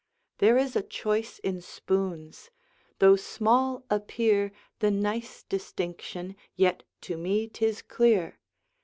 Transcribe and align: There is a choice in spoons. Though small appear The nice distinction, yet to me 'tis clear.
There 0.39 0.57
is 0.57 0.75
a 0.75 0.81
choice 0.81 1.37
in 1.43 1.61
spoons. 1.61 2.49
Though 2.97 3.15
small 3.15 3.83
appear 3.87 4.51
The 4.79 4.89
nice 4.89 5.43
distinction, 5.43 6.35
yet 6.55 6.81
to 7.01 7.17
me 7.17 7.47
'tis 7.47 7.83
clear. 7.83 8.39